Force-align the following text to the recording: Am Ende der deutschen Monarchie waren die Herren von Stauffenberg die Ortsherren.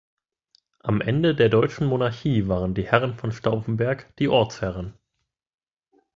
Am 0.79 0.99
Ende 0.99 1.35
der 1.35 1.49
deutschen 1.49 1.85
Monarchie 1.85 2.47
waren 2.47 2.73
die 2.73 2.87
Herren 2.87 3.13
von 3.13 3.31
Stauffenberg 3.31 4.11
die 4.17 4.29
Ortsherren. 4.29 4.95